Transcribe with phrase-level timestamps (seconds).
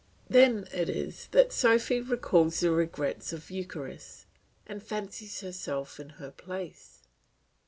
[0.27, 4.25] Then it is that Sophy recalls the regrets of Eucharis,
[4.65, 7.03] and fancies herself in her place.